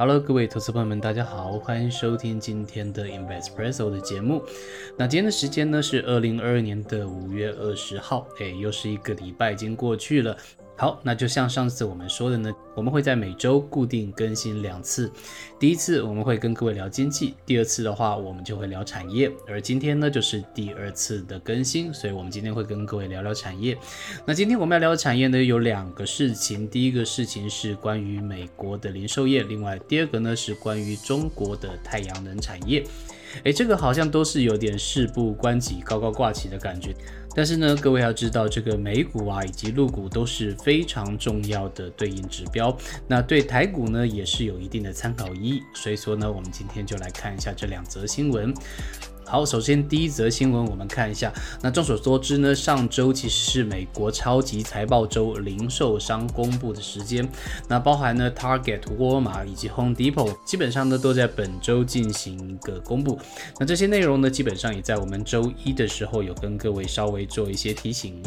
[0.00, 4.44] Hello，各位投资朋友们，大家好，欢迎收听今天的 Investpresso 的节目。
[4.96, 10.36] 那今天的时间呢是二零二二年的五月二十号，哎，又是一个礼拜已经过去了。
[10.80, 15.10] 好，那就像上次我们说的呢，我们会在每周固定更新两次。
[15.58, 19.28] 第一次我们会跟各位聊经济，第二次的话我们就会聊产业。
[19.48, 23.76] 而今天呢就是第二次的更新，所以我们今天会跟各位聊聊产业。
[24.24, 32.84] 那今天我们要聊的产业呢有两个事情，第一个事情是关于美国的零售业，另外第二个呢是关于中国的太阳能产业。
[33.44, 36.94] 诶，这个好像都是有点事不关己高高挂起的感觉。
[37.34, 45.62] 但是呢，各位要知道，这个美股啊以及陆股都是非常重要的对应指标，那对台股呢也是有一定的参考意义。
[45.72, 48.52] 所以说呢，我们今天就来看一下这两则新闻。
[49.28, 51.30] 好，首先第一则新闻，我们看一下。
[51.60, 57.28] 那众所周知呢，上周其实是美国超级财报周，零售商公布的时间。
[57.68, 63.18] 那包含呢，Target、沃尔玛以及 Home Depot，基本上呢都在本周进行一个公布。
[63.60, 68.22] 那这些内容呢，基本上也在我们周一的时候有跟各位稍微做一些提醒。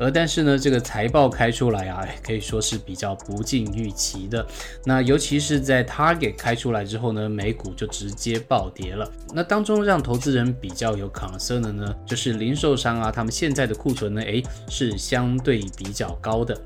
[0.00, 4.46] 而但是呢，这个财报开出来啊，可以说是比较不尽预期的。
[4.84, 9.10] 那尤其是在 Target 开出来之后呢，美股就直接暴跌了。
[9.34, 16.58] 那当中让投资人比较有 concern 的呢，就是零售商啊，他们现在的库存呢，诶，是相对比较高的。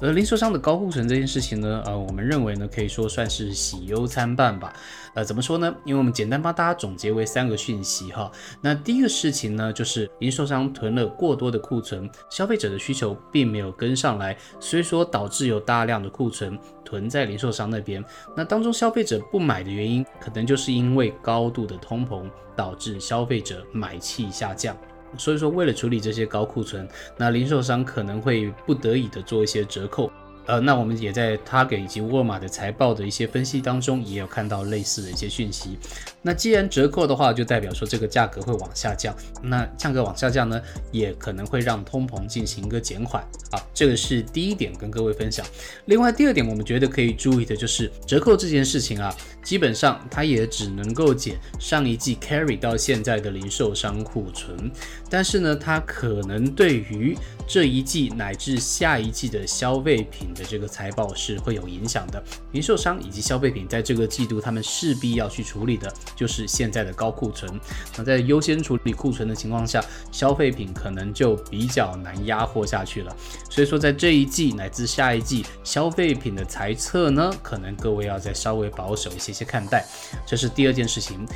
[0.00, 4.72] 而零售商的高库存这件事情呢，呃，我们认为呢，可以说算是喜忧参半吧。
[5.14, 5.74] 呃，怎么说呢？
[5.84, 8.30] 因为我们简单帮大家总结为三个讯息哈。
[8.60, 18.04] 那第一个事情呢，就是零售商囤了过多的库存，消费者的需求并没有跟上来，所以说导致有大量的库存囤在零售商那边。
[18.36, 24.76] 那当中消费者不买的原因，可能就是因为高度的通膨导致消费者买气下降。
[25.18, 30.10] 所以说，为了处理这些高库存，那零售商可能会不得已的做一些折扣。
[30.46, 35.78] 呃，那我们也在 Target 以及沃尔玛的财报的一些分析当中，也有看到类似的一些讯息。
[36.22, 39.14] 那既然折扣的话，就代表说这个价格会往下降。
[39.42, 40.60] 那价格往下降呢，
[40.90, 43.22] 也可能会让通膨进行一个减缓。
[43.52, 45.46] 好，这个是第一点跟各位分享。
[45.86, 54.70] 另外第二点，我们觉得可以注意的就是折扣这件事情啊，基本上它也只能够减上一季 carry 到现在的零售商库存，
[55.08, 57.16] 但是呢，它可能对于
[57.52, 62.22] 这一季乃至下一季的消费品的这个财报是会有影响的。
[62.52, 67.50] 零售商以及消费品在这个季度，他们势必要去处理的就是现在的高库存。
[67.98, 73.16] 那在优先处理库存的情况下，消费品可能就比较难压货下去了。
[73.50, 79.84] 所以说，在这一季乃至下一季消费品的财测呢，可能各位要再稍微保守一些些看待。
[80.24, 81.26] 这是第二件事情。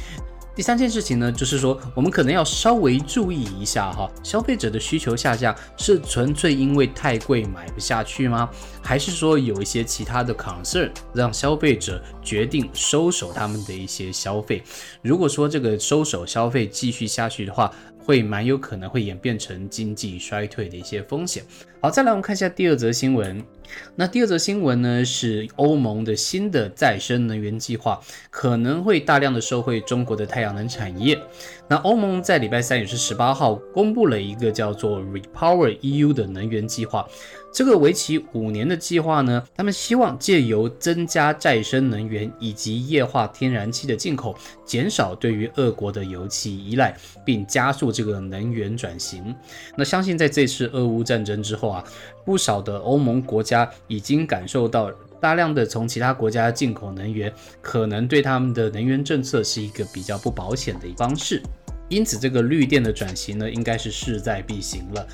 [0.54, 8.48] 第三件事情呢，就是说我们可能要稍微注意一下哈，消费者的需求下降是纯粹因为太贵买不下去吗？
[8.80, 14.62] 还是说有一些其他的 concern 让消费者决定收手他们的一些消费？
[15.02, 21.42] 如果说这个收手消费继续下去的话，会蛮有可能会演变成经济衰退的一些风险。
[21.84, 23.44] 好，再来我们看一下第二则新闻。
[23.94, 28.00] 那第二则新闻呢，是欧盟的新的再生能源计划
[28.30, 31.20] 可能会大量的受惠中国的太阳能产业。
[31.68, 37.06] 那欧盟在礼拜三也是十八号公布了一个叫做 Repower EU 的能源计划。
[37.52, 49.34] 这个为期五年的计划呢，他们希望借由增加再生能源以及液化天然气的进口，减少对于俄国的油气依赖，并加速这个能源转型。
[49.76, 51.73] 那相信在这次俄乌战争之后啊，
[52.24, 54.90] 不少的欧盟国家已经感受到
[55.20, 61.42] 大量的从其他国家进口能源，可能对他们的能源政策是一个比较不保险的方式。
[61.88, 65.06] 因此，这个绿电的转型呢，应该是势在必行了。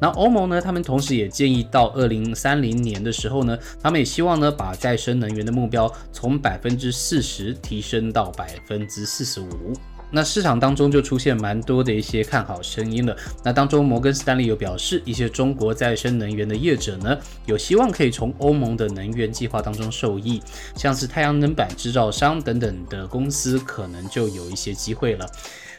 [0.00, 0.60] 那欧盟呢？
[0.60, 9.74] 他们同时也建议到二零三零年的时候呢，他们也希望呢把再生能源的目标从百分之四十提升到百分之四十五。
[10.10, 13.16] 那市场当中就出现蛮多的一些看好声音了。
[13.42, 20.42] 那当中摩根斯丹利有表示，一些中国再生能源的业者呢，有希望可以从欧盟的能源计划当中受益，
[20.74, 25.26] 像是太阳能板制造商等等的公司，可能就有一些机会了。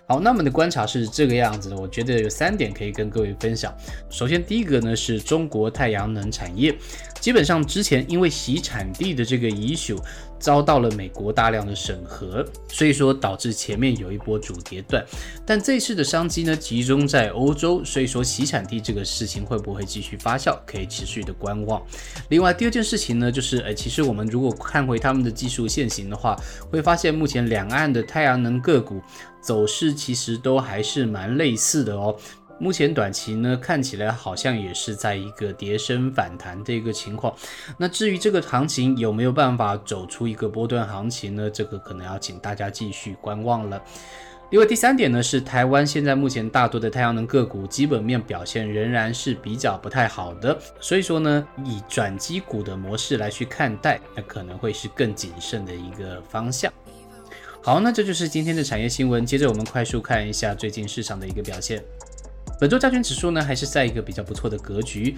[0.07, 3.71] 好，那么的观察是这个样子的，我觉得有三点可以跟各位分享。
[4.09, 6.75] 首先，第一个呢是中国太阳能产业，
[7.19, 9.95] 基本上之前因为洗产地的这个影响
[10.39, 15.05] 遭到了美国大量的审核，所以说导致前面有一波主跌段。
[15.45, 21.81] 但这次的商机呢集中在欧洲，所以说洗产地这个事情会不会继续发酵，可以持续的观望。
[22.29, 26.35] 另外，第二件事情呢就是，呃，其实我们如果看回他们的技术线型的话，
[26.71, 29.01] 会发现目前两岸的太阳能个股。
[29.41, 32.13] 走势其实都还是蛮类似的哦，
[32.59, 37.33] 目前短期呢看起来好像也是在一个跌升反弹的一个情况。
[37.77, 41.49] 那至于这个行情有没有办法走出一个波段行情呢？
[41.49, 43.81] 这个可能要请大家继续观望了。
[44.51, 56.73] 另外第三点呢，是台湾现在目前大多的太阳能个股基本面表现仍然是比较不太好的，所以说呢，以转机股的模式来去看待，那可能会是更谨慎的一个方向。
[57.61, 59.23] 好，那这就是今天的产业新闻。
[59.23, 61.83] 接着我们快速看一下最近市场的一个表现。
[62.59, 65.15] 本周加权指数呢，还是在一个比较不错的格局。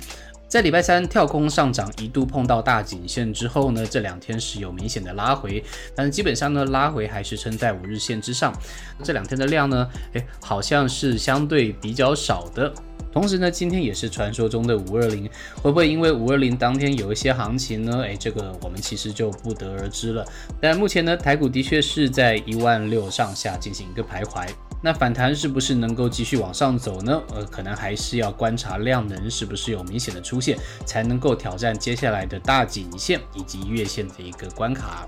[0.48, 5.64] 在礼拜三跳空上涨，一度碰到大颈线之后呢，这两天是有明显的拉回，
[5.96, 8.54] 但是基本上呢，拉回还是撑在五日线之上。
[9.02, 12.72] 这两天的量呢，哎，好像是相对比较少的。
[13.12, 18.04] 同时呢，今天也是传说中的五二零，会不会因为五二零当天有一些行情呢？
[18.06, 20.24] 哎，这个我们其实就不得而知了。
[20.62, 24.48] 但目前呢，台股的确是在一万六上下进行一个徘徊。
[24.82, 27.22] 那反弹是不是能够继续往上走呢？
[27.34, 35.08] 呃，可能还是要观察量能是不是有明显的出现，才能够挑战接下来的大颈线以及月线的一个关卡。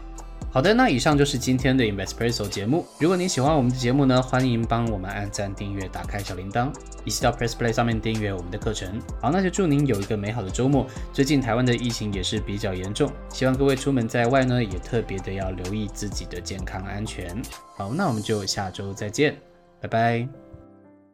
[0.51, 2.85] 好的，那以上就是今天的 Investpresso 节目。
[2.99, 6.71] 如果您喜欢我们的节目呢，欢迎帮我们按赞、订阅、打开小铃铛，
[7.03, 9.01] 一起到 Press Play 上面订阅我们的课程。
[9.19, 10.85] 好，那就祝您有一个美好的周末。
[11.11, 17.41] 最近台湾的疫情也是比较严重，希望各位出门在外呢，也特别的要留意自己的健康安全。
[17.75, 19.52] 好，那我们就下周再见。
[19.83, 20.42] 拜拜。